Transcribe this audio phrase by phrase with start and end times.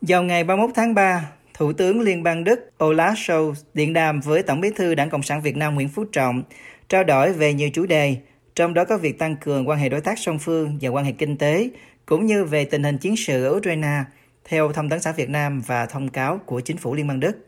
[0.00, 4.42] Vào ngày 31 tháng 3, Thủ tướng Liên bang Đức Olaf Scholz điện đàm với
[4.42, 6.42] Tổng bí thư Đảng Cộng sản Việt Nam Nguyễn Phú Trọng,
[6.88, 8.16] trao đổi về nhiều chủ đề,
[8.54, 11.12] trong đó có việc tăng cường quan hệ đối tác song phương và quan hệ
[11.12, 11.70] kinh tế,
[12.06, 14.04] cũng như về tình hình chiến sự ở Ukraine,
[14.44, 17.46] theo Thông tấn xã Việt Nam và thông cáo của chính phủ Liên bang Đức.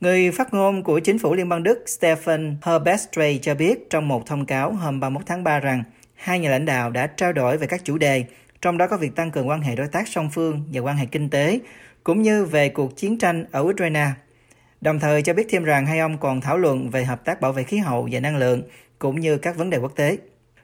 [0.00, 4.26] Người phát ngôn của chính phủ Liên bang Đức Stefan Herbestre cho biết trong một
[4.26, 5.82] thông cáo hôm 31 tháng 3 rằng
[6.14, 8.24] hai nhà lãnh đạo đã trao đổi về các chủ đề,
[8.62, 11.06] trong đó có việc tăng cường quan hệ đối tác song phương và quan hệ
[11.06, 11.58] kinh tế,
[12.04, 14.06] cũng như về cuộc chiến tranh ở Ukraine.
[14.80, 17.52] Đồng thời cho biết thêm rằng hai ông còn thảo luận về hợp tác bảo
[17.52, 18.62] vệ khí hậu và năng lượng,
[18.98, 20.16] cũng như các vấn đề quốc tế.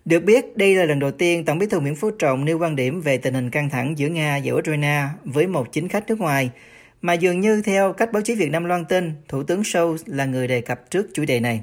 [0.04, 2.76] Được biết, đây là lần đầu tiên Tổng bí thư Nguyễn Phú Trọng nêu quan
[2.76, 6.20] điểm về tình hình căng thẳng giữa Nga và Ukraine với một chính khách nước
[6.20, 6.50] ngoài,
[7.02, 10.24] mà dường như theo cách báo chí Việt Nam loan tin, Thủ tướng Scholz là
[10.24, 11.60] người đề cập trước chủ đề này.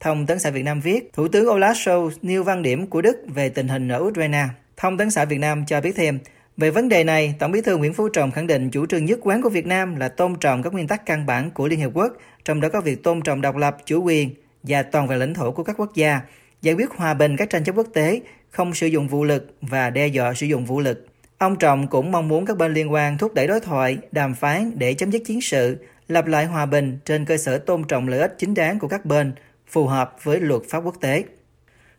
[0.00, 3.16] Thông tấn xã Việt Nam viết, Thủ tướng Olaf Scholz nêu quan điểm của Đức
[3.34, 4.44] về tình hình ở Ukraine.
[4.76, 6.18] Thông tấn xã Việt Nam cho biết thêm,
[6.56, 9.18] về vấn đề này, Tổng bí thư Nguyễn Phú Trọng khẳng định chủ trương nhất
[9.22, 11.90] quán của Việt Nam là tôn trọng các nguyên tắc căn bản của Liên Hợp
[11.94, 12.12] Quốc,
[12.44, 15.50] trong đó có việc tôn trọng độc lập, chủ quyền và toàn vẹn lãnh thổ
[15.52, 16.20] của các quốc gia,
[16.62, 19.90] giải quyết hòa bình các tranh chấp quốc tế, không sử dụng vũ lực và
[19.90, 21.06] đe dọa sử dụng vũ lực.
[21.38, 24.72] Ông Trọng cũng mong muốn các bên liên quan thúc đẩy đối thoại, đàm phán
[24.74, 25.76] để chấm dứt chiến sự,
[26.08, 29.04] lập lại hòa bình trên cơ sở tôn trọng lợi ích chính đáng của các
[29.04, 29.32] bên,
[29.68, 31.24] phù hợp với luật pháp quốc tế.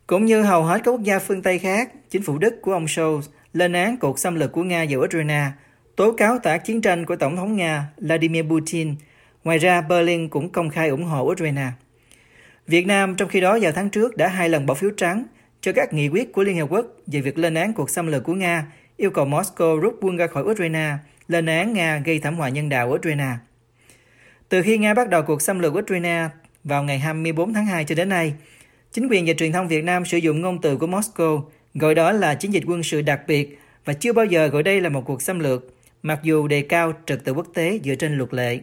[0.08, 2.86] Cũng như hầu hết các quốc gia phương Tây khác, chính phủ Đức của ông
[2.86, 3.22] Scholz
[3.56, 5.52] lên án cuộc xâm lược của Nga vào Ukraine,
[5.95, 8.95] tố cáo tả chiến tranh của Tổng thống Nga Vladimir Putin.
[9.44, 11.67] Ngoài ra, Berlin cũng công khai ủng hộ Ukraine.
[12.67, 15.23] Việt Nam trong khi đó vào tháng trước đã hai lần bỏ phiếu trắng
[15.61, 18.23] cho các nghị quyết của Liên Hợp Quốc về việc lên án cuộc xâm lược
[18.23, 18.66] của Nga,
[18.98, 20.94] yêu cầu Moscow rút quân ra khỏi Ukraine,
[21.28, 23.31] lên án Nga gây thảm họa nhân đạo ở Ukraine.
[24.50, 26.28] Từ khi Nga bắt đầu cuộc xâm lược Ukraine
[26.64, 28.33] vào ngày 24 tháng 2 cho đến nay,
[28.92, 31.42] chính quyền và truyền thông Việt Nam sử dụng ngôn từ của Moscow
[31.76, 34.81] gọi đó là chiến dịch quân sự đặc biệt và chưa bao giờ gọi đây
[34.81, 35.66] là một cuộc xâm lược,
[36.04, 38.59] mặc dù đề cao trật tự quốc tế dựa trên luật lệ.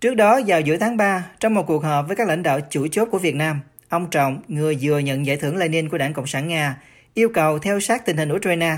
[0.00, 2.86] Trước đó, vào giữa tháng 3, trong một cuộc họp với các lãnh đạo chủ
[2.86, 6.26] chốt của Việt Nam, ông Trọng, người vừa nhận giải thưởng Lenin của Đảng Cộng
[6.26, 6.76] sản Nga,
[7.14, 8.76] yêu cầu theo sát tình hình Ukraine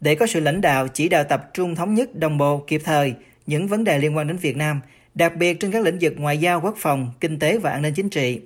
[0.00, 3.14] để có sự lãnh đạo chỉ đạo tập trung thống nhất đồng bộ kịp thời
[3.46, 4.80] những vấn đề liên quan đến Việt Nam,
[5.14, 7.94] đặc biệt trên các lĩnh vực ngoại giao, quốc phòng, kinh tế và an ninh
[7.94, 8.40] chính trị.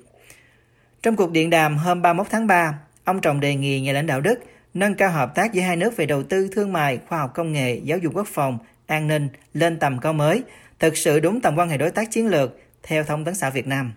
[1.02, 4.20] Trong cuộc điện đàm hôm 31 tháng 3, ông Trọng đề nghị nhà lãnh đạo
[4.20, 4.40] Đức
[4.74, 7.52] nâng cao hợp tác giữa hai nước về đầu tư, thương mại, khoa học công
[7.52, 10.42] nghệ, giáo dục quốc phòng, an ninh lên tầm cao mới,
[10.78, 13.66] thực sự đúng tầm quan hệ đối tác chiến lược, theo thông tấn xã Việt
[13.66, 13.92] Nam.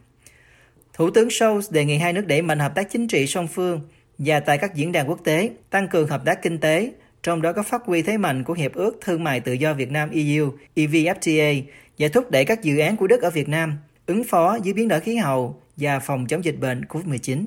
[0.93, 3.81] Thủ tướng Scholz đề nghị hai nước đẩy mạnh hợp tác chính trị song phương
[4.17, 6.91] và tại các diễn đàn quốc tế, tăng cường hợp tác kinh tế,
[7.23, 9.91] trong đó có phát huy thế mạnh của Hiệp ước Thương mại Tự do Việt
[9.91, 11.61] Nam EU, EVFTA
[11.99, 14.87] và thúc đẩy các dự án của Đức ở Việt Nam, ứng phó với biến
[14.87, 17.45] đổi khí hậu và phòng chống dịch bệnh COVID-19.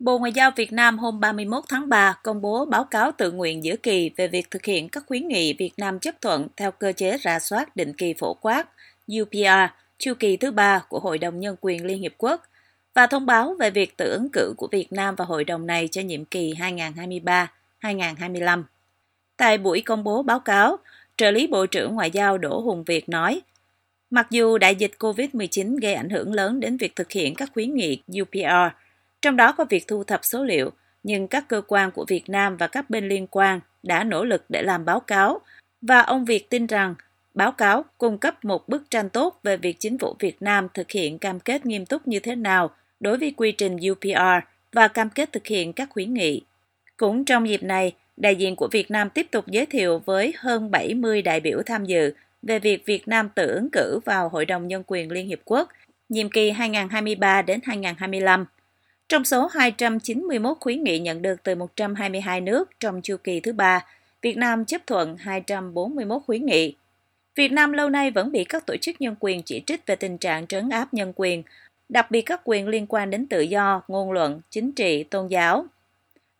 [0.00, 3.64] Bộ Ngoại giao Việt Nam hôm 31 tháng 3 công bố báo cáo tự nguyện
[3.64, 6.92] giữa kỳ về việc thực hiện các khuyến nghị Việt Nam chấp thuận theo cơ
[6.92, 8.68] chế rà soát định kỳ phổ quát
[9.20, 12.42] UPR chu kỳ thứ ba của Hội đồng Nhân quyền Liên Hiệp Quốc
[12.94, 15.88] và thông báo về việc tự ứng cử của Việt Nam vào hội đồng này
[15.88, 16.54] cho nhiệm kỳ
[17.82, 18.62] 2023-2025.
[19.36, 20.76] Tại buổi công bố báo cáo,
[21.16, 23.40] trợ lý Bộ trưởng Ngoại giao Đỗ Hùng Việt nói,
[24.10, 27.74] mặc dù đại dịch COVID-19 gây ảnh hưởng lớn đến việc thực hiện các khuyến
[27.74, 28.74] nghị UPR,
[29.22, 30.70] trong đó có việc thu thập số liệu,
[31.02, 34.44] nhưng các cơ quan của Việt Nam và các bên liên quan đã nỗ lực
[34.48, 35.40] để làm báo cáo,
[35.82, 36.94] và ông Việt tin rằng
[37.34, 40.90] báo cáo cung cấp một bức tranh tốt về việc chính phủ Việt Nam thực
[40.90, 42.70] hiện cam kết nghiêm túc như thế nào
[43.00, 46.42] đối với quy trình UPR và cam kết thực hiện các khuyến nghị.
[46.96, 50.70] Cũng trong dịp này, đại diện của Việt Nam tiếp tục giới thiệu với hơn
[50.70, 54.68] 70 đại biểu tham dự về việc Việt Nam tự ứng cử vào Hội đồng
[54.68, 55.68] Nhân quyền Liên Hiệp Quốc
[56.08, 58.46] nhiệm kỳ 2023 đến 2025
[59.10, 63.86] trong số 291 khuyến nghị nhận được từ 122 nước trong chu kỳ thứ ba,
[64.22, 66.74] Việt Nam chấp thuận 241 khuyến nghị.
[67.34, 70.18] Việt Nam lâu nay vẫn bị các tổ chức nhân quyền chỉ trích về tình
[70.18, 71.42] trạng trấn áp nhân quyền,
[71.88, 75.66] đặc biệt các quyền liên quan đến tự do, ngôn luận, chính trị, tôn giáo.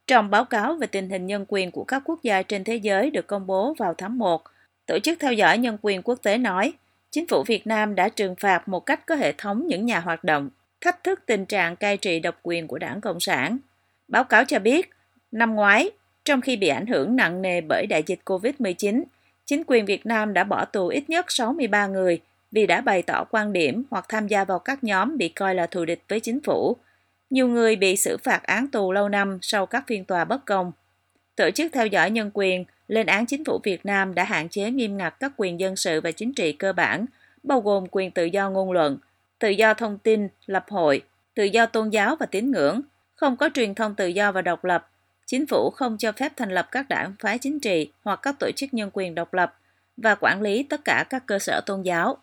[0.06, 3.10] Trong báo cáo về tình hình nhân quyền của các quốc gia trên thế giới
[3.10, 4.42] được công bố vào tháng 1,
[4.86, 6.72] Tổ chức theo dõi nhân quyền quốc tế nói,
[7.10, 10.24] chính phủ Việt Nam đã trừng phạt một cách có hệ thống những nhà hoạt
[10.24, 10.50] động
[10.80, 13.58] thách thức tình trạng cai trị độc quyền của đảng Cộng sản.
[14.08, 14.90] Báo cáo cho biết,
[15.32, 15.90] năm ngoái,
[16.24, 19.02] trong khi bị ảnh hưởng nặng nề bởi đại dịch COVID-19,
[19.46, 22.20] chính quyền Việt Nam đã bỏ tù ít nhất 63 người
[22.52, 25.66] vì đã bày tỏ quan điểm hoặc tham gia vào các nhóm bị coi là
[25.66, 26.76] thù địch với chính phủ.
[27.30, 30.72] Nhiều người bị xử phạt án tù lâu năm sau các phiên tòa bất công.
[31.36, 34.70] Tổ chức theo dõi nhân quyền lên án chính phủ Việt Nam đã hạn chế
[34.70, 37.06] nghiêm ngặt các quyền dân sự và chính trị cơ bản,
[37.42, 38.98] bao gồm quyền tự do ngôn luận,
[39.40, 41.02] tự do thông tin, lập hội,
[41.34, 42.80] tự do tôn giáo và tín ngưỡng,
[43.14, 44.88] không có truyền thông tự do và độc lập,
[45.26, 48.50] chính phủ không cho phép thành lập các đảng phái chính trị hoặc các tổ
[48.56, 49.54] chức nhân quyền độc lập
[49.96, 52.16] và quản lý tất cả các cơ sở tôn giáo.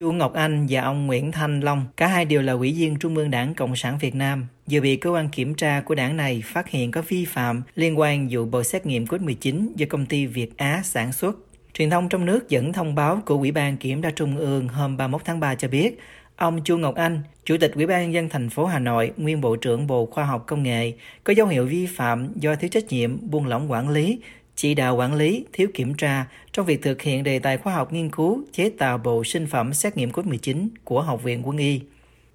[0.00, 3.16] Chu Ngọc Anh và ông Nguyễn Thanh Long, cả hai đều là ủy viên Trung
[3.16, 6.42] ương Đảng Cộng sản Việt Nam, vừa bị cơ quan kiểm tra của đảng này
[6.46, 10.26] phát hiện có vi phạm liên quan vụ bộ xét nghiệm COVID-19 do công ty
[10.26, 11.36] Việt Á sản xuất.
[11.78, 14.96] Truyền thông trong nước dẫn thông báo của Ủy ban Kiểm tra Trung ương hôm
[14.96, 15.98] 31 tháng 3 cho biết,
[16.36, 19.40] ông Chu Ngọc Anh, Chủ tịch Ủy ban nhân dân thành phố Hà Nội, nguyên
[19.40, 20.92] Bộ trưởng Bộ Khoa học Công nghệ,
[21.24, 24.18] có dấu hiệu vi phạm do thiếu trách nhiệm, buông lỏng quản lý,
[24.56, 27.92] chỉ đạo quản lý, thiếu kiểm tra trong việc thực hiện đề tài khoa học
[27.92, 31.80] nghiên cứu chế tạo bộ sinh phẩm xét nghiệm COVID-19 của Học viện Quân y.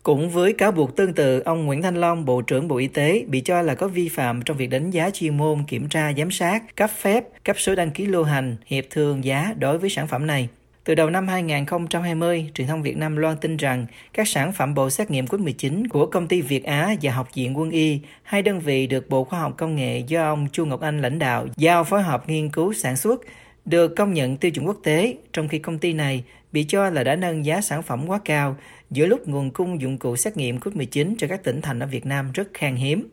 [0.03, 3.25] Cũng với cáo buộc tương tự, ông Nguyễn Thanh Long, Bộ trưởng Bộ Y tế,
[3.27, 6.31] bị cho là có vi phạm trong việc đánh giá chuyên môn, kiểm tra, giám
[6.31, 10.07] sát, cấp phép, cấp số đăng ký lưu hành, hiệp thương giá đối với sản
[10.07, 10.49] phẩm này.
[10.83, 14.89] Từ đầu năm 2020, truyền thông Việt Nam loan tin rằng các sản phẩm bộ
[14.89, 18.59] xét nghiệm COVID-19 của công ty Việt Á và Học viện Quân y, hai đơn
[18.59, 21.83] vị được Bộ Khoa học Công nghệ do ông Chu Ngọc Anh lãnh đạo giao
[21.83, 23.21] phối hợp nghiên cứu sản xuất,
[23.65, 27.03] được công nhận tiêu chuẩn quốc tế, trong khi công ty này bị cho là
[27.03, 28.57] đã nâng giá sản phẩm quá cao
[28.91, 32.05] giữa lúc nguồn cung dụng cụ xét nghiệm COVID-19 cho các tỉnh thành ở Việt
[32.05, 33.07] Nam rất khan hiếm.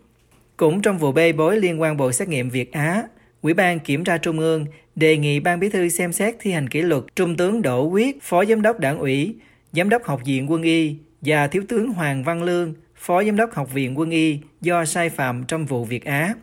[0.56, 3.02] Cũng trong vụ bê bối liên quan bộ xét nghiệm Việt Á,
[3.42, 6.68] Ủy ban Kiểm tra Trung ương đề nghị Ban Bí thư xem xét thi hành
[6.68, 9.34] kỷ luật Trung tướng Đỗ Quyết, Phó Giám đốc Đảng ủy,
[9.72, 13.54] Giám đốc Học viện Quân y và Thiếu tướng Hoàng Văn Lương, Phó Giám đốc
[13.54, 16.34] Học viện Quân y do sai phạm trong vụ Việt Á.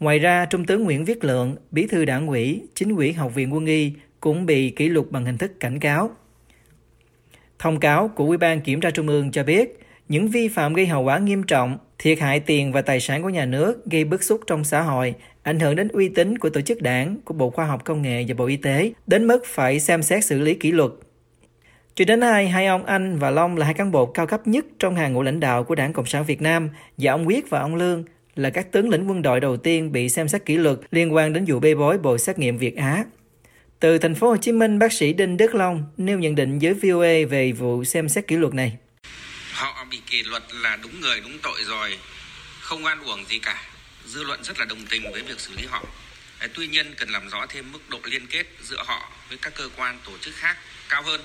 [0.00, 3.54] Ngoài ra, Trung tướng Nguyễn Viết Lượng, Bí thư Đảng ủy, Chính ủy Học viện
[3.54, 6.10] Quân y cũng bị kỷ luật bằng hình thức cảnh cáo.
[7.58, 9.78] Thông cáo của Ủy ban Kiểm tra Trung ương cho biết,
[10.08, 13.28] những vi phạm gây hậu quả nghiêm trọng, thiệt hại tiền và tài sản của
[13.28, 16.60] nhà nước, gây bức xúc trong xã hội, ảnh hưởng đến uy tín của tổ
[16.60, 19.80] chức đảng, của Bộ Khoa học Công nghệ và Bộ Y tế, đến mức phải
[19.80, 20.90] xem xét xử lý kỷ luật.
[21.94, 24.66] Cho đến nay, hai ông Anh và Long là hai cán bộ cao cấp nhất
[24.78, 27.60] trong hàng ngũ lãnh đạo của Đảng Cộng sản Việt Nam và ông Quyết và
[27.60, 28.04] ông Lương
[28.34, 31.32] là các tướng lĩnh quân đội đầu tiên bị xem xét kỷ luật liên quan
[31.32, 33.04] đến vụ bê bối bộ xét nghiệm Việt Á.
[33.80, 36.74] Từ thành phố Hồ Chí Minh, bác sĩ Đinh Đức Long nêu nhận định với
[36.74, 38.76] VOA về vụ xem xét kỷ luật này.
[39.52, 41.98] Họ bị kỷ luật là đúng người đúng tội rồi,
[42.60, 43.62] không oan uổng gì cả.
[44.06, 45.84] Dư luận rất là đồng tình với việc xử lý họ.
[46.54, 49.68] Tuy nhiên cần làm rõ thêm mức độ liên kết giữa họ với các cơ
[49.76, 50.56] quan tổ chức khác
[50.88, 51.20] cao hơn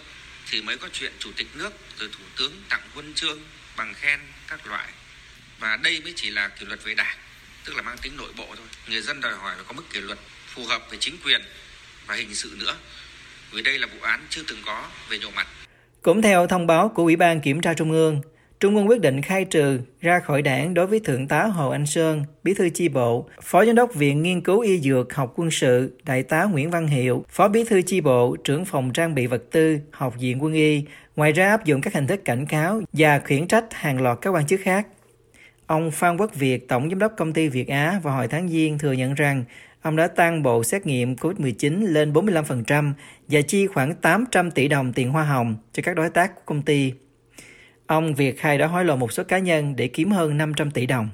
[0.51, 3.39] thì mới có chuyện chủ tịch nước rồi thủ tướng tặng huân chương
[3.77, 4.87] bằng khen các loại
[5.59, 7.17] và đây mới chỉ là kỷ luật về đảng
[7.65, 10.01] tức là mang tính nội bộ thôi người dân đòi hỏi phải có mức kỷ
[10.01, 11.41] luật phù hợp với chính quyền
[12.07, 12.75] và hình sự nữa.
[13.53, 15.47] Vì đây là vụ án chưa từng có về nhiều mặt.
[16.01, 18.21] Cũng theo thông báo của Ủy ban Kiểm tra Trung ương,
[18.59, 21.85] Trung ương quyết định khai trừ ra khỏi đảng đối với Thượng tá Hồ Anh
[21.85, 25.51] Sơn, Bí thư chi bộ, Phó Giám đốc Viện Nghiên cứu Y Dược Học Quân
[25.51, 29.27] sự, Đại tá Nguyễn Văn Hiệu, Phó Bí thư chi bộ, trưởng phòng trang bị
[29.27, 30.85] vật tư, Học viện Quân y,
[31.15, 34.29] ngoài ra áp dụng các hình thức cảnh cáo và khiển trách hàng loạt các
[34.29, 34.87] quan chức khác.
[35.67, 38.79] Ông Phan Quốc Việt, Tổng Giám đốc Công ty Việt Á vào hồi tháng Giêng
[38.79, 39.43] thừa nhận rằng
[39.83, 42.93] ông đã tăng bộ xét nghiệm COVID-19 lên 45%
[43.27, 46.61] và chi khoảng 800 tỷ đồng tiền hoa hồng cho các đối tác của công
[46.61, 46.93] ty.
[47.87, 50.85] Ông Việt khai đã hối lộ một số cá nhân để kiếm hơn 500 tỷ
[50.85, 51.09] đồng.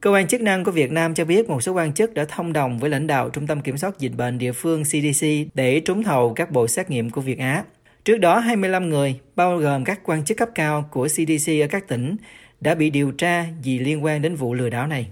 [0.00, 2.52] Cơ quan chức năng của Việt Nam cho biết một số quan chức đã thông
[2.52, 6.02] đồng với lãnh đạo Trung tâm Kiểm soát Dịch bệnh địa phương CDC để trúng
[6.02, 7.64] thầu các bộ xét nghiệm của Việt Á.
[8.04, 11.88] Trước đó, 25 người, bao gồm các quan chức cấp cao của CDC ở các
[11.88, 12.16] tỉnh,
[12.60, 15.06] đã bị điều tra vì liên quan đến vụ lừa đảo này.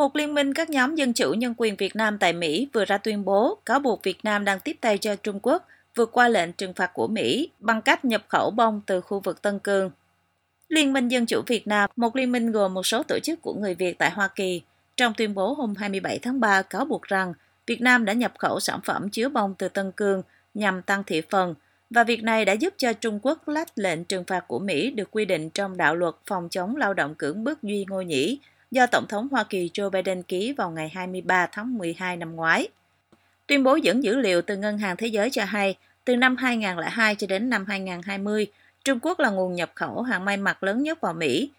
[0.00, 2.98] Một liên minh các nhóm dân chủ nhân quyền Việt Nam tại Mỹ vừa ra
[2.98, 6.52] tuyên bố cáo buộc Việt Nam đang tiếp tay cho Trung Quốc vượt qua lệnh
[6.52, 9.90] trừng phạt của Mỹ bằng cách nhập khẩu bông từ khu vực Tân Cương.
[10.68, 13.54] Liên minh Dân chủ Việt Nam, một liên minh gồm một số tổ chức của
[13.54, 14.62] người Việt tại Hoa Kỳ,
[14.96, 17.34] trong tuyên bố hôm 27 tháng 3 cáo buộc rằng
[17.66, 20.22] Việt Nam đã nhập khẩu sản phẩm chứa bông từ Tân Cương
[20.54, 21.54] nhằm tăng thị phần
[21.90, 25.10] và việc này đã giúp cho Trung Quốc lách lệnh trừng phạt của Mỹ được
[25.10, 28.38] quy định trong đạo luật phòng chống lao động cưỡng bức Duy Ngô Nhĩ
[28.70, 32.68] do Tổng thống Hoa Kỳ Joe Biden ký vào ngày 23 tháng 12 năm ngoái.
[33.46, 37.14] Tuyên bố dẫn dữ liệu từ Ngân hàng Thế giới cho hay, từ năm 2002
[37.14, 38.46] cho đến năm 2020,
[38.84, 41.50] Trung Quốc là nguồn nhập khẩu hàng may mặc lớn nhất vào Mỹ.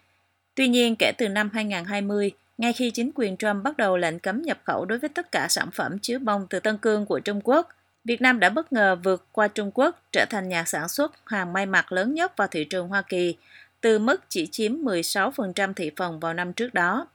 [0.54, 4.42] Tuy nhiên, kể từ năm 2020, ngay khi chính quyền Trump bắt đầu lệnh cấm
[4.42, 7.40] nhập khẩu đối với tất cả sản phẩm chứa bông từ Tân Cương của Trung
[7.44, 7.68] Quốc,
[8.04, 11.52] Việt Nam đã bất ngờ vượt qua Trung Quốc trở thành nhà sản xuất hàng
[11.52, 13.36] may mặc lớn nhất vào thị trường Hoa Kỳ,
[13.82, 17.06] từ mức chỉ chiếm 16% thị phần vào năm trước đó.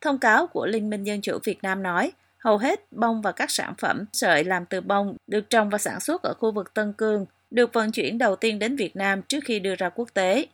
[0.00, 3.50] Thông cáo của Liên minh Dân chủ Việt Nam nói, hầu hết bông và các
[3.50, 6.92] sản phẩm sợi làm từ bông được trồng và sản xuất ở khu vực Tân
[6.92, 10.46] Cương được vận chuyển đầu tiên đến Việt Nam trước khi đưa ra quốc tế.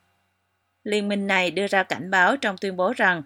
[0.84, 3.22] Liên minh này đưa ra cảnh báo trong tuyên bố rằng,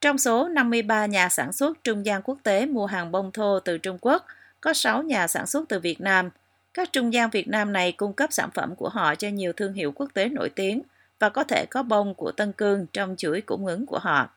[0.00, 3.78] trong số 53 nhà sản xuất trung gian quốc tế mua hàng bông thô từ
[3.78, 4.26] Trung Quốc–
[4.60, 6.30] có 6 nhà sản xuất từ Việt Nam,
[6.74, 9.72] Các trung gian Việt Nam này cung cấp sản phẩm của họ cho nhiều thương
[9.72, 10.82] hiệu quốc tế nổi tiếng
[11.20, 14.30] và có thể có bông của Tân Cương trong chuỗi cung ứng của họ.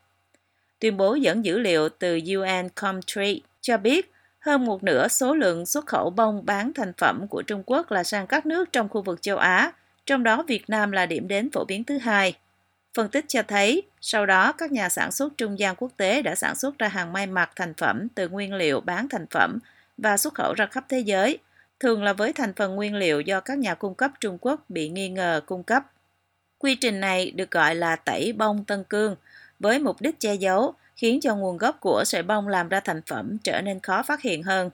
[0.80, 5.66] Tuyên bố dẫn dữ liệu từ UN Comtrade cho biết hơn một nửa số lượng
[5.66, 9.02] xuất khẩu bông bán thành phẩm của Trung Quốc là sang các nước trong khu
[9.02, 9.72] vực châu Á,
[10.06, 12.38] trong đó Việt Nam là điểm đến phổ biến thứ hai.
[12.94, 16.36] Phân tích cho thấy, sau đó các nhà sản xuất trung gian quốc tế đã
[16.36, 19.60] sản xuất ra hàng may mặc thành phẩm từ nguyên liệu bán thành phẩm
[19.98, 21.38] và xuất khẩu ra khắp thế giới,
[21.80, 24.90] thường là với thành phần nguyên liệu do các nhà cung cấp Trung Quốc bị
[24.90, 25.84] nghi ngờ cung cấp.
[26.64, 29.16] Quy trình này được gọi là tẩy bông tân cương,
[29.60, 33.02] với mục đích che giấu, khiến cho nguồn gốc của sợi bông làm ra thành
[33.02, 34.70] phẩm trở nên khó phát hiện hơn.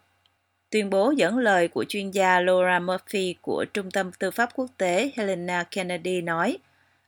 [0.69, 4.69] Tuyên bố dẫn lời của chuyên gia Laura Murphy của Trung tâm Tư pháp Quốc
[4.77, 6.57] tế Helena Kennedy nói,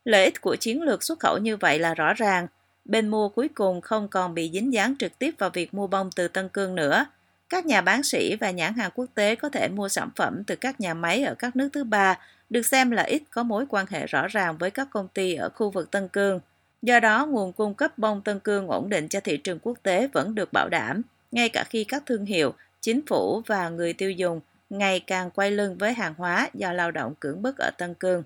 [0.05, 2.47] lợi ích của chiến lược xuất khẩu như vậy là rõ ràng.
[2.85, 6.09] Bên mua cuối cùng không còn bị dính dáng trực tiếp vào việc mua bông
[6.15, 7.05] từ Tân Cương nữa.
[7.51, 10.55] Các nhà bán sĩ và nhãn hàng quốc tế có thể mua sản phẩm từ
[10.55, 13.86] các nhà máy ở các nước thứ ba, được xem là ít có mối quan
[13.89, 16.39] hệ rõ ràng với các công ty ở khu vực Tân Cương.
[16.81, 20.08] Do đó, nguồn cung cấp bông Tân Cương ổn định cho thị trường quốc tế
[20.08, 24.12] vẫn được bảo đảm, ngay cả khi các thương hiệu, chính phủ và người tiêu
[24.12, 27.93] dùng ngày càng quay lưng với hàng hóa do lao động cưỡng bức ở Tân
[27.93, 28.24] Cương.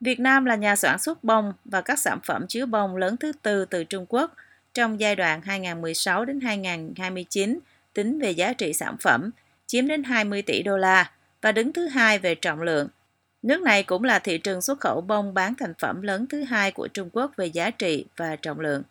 [0.00, 3.32] Việt Nam là nhà sản xuất bông và các sản phẩm chứa bông lớn thứ
[3.42, 4.34] tư từ Trung Quốc
[4.74, 7.58] trong giai đoạn 2016 đến 2029
[7.96, 9.30] tính về giá trị sản phẩm,
[9.66, 11.10] chiếm đến 20 tỷ đô la
[11.42, 12.88] và đứng thứ hai về trọng lượng.
[13.42, 16.70] Nước này cũng là thị trường xuất khẩu bông bán thành phẩm lớn thứ hai
[16.70, 18.82] của Trung Quốc về giá trị và trọng lượng.